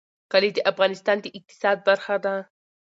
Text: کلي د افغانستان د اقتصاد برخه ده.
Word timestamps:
کلي 0.31 0.49
د 0.53 0.59
افغانستان 0.71 1.17
د 1.21 1.25
اقتصاد 1.37 1.77
برخه 1.87 2.15
ده. 2.25 2.35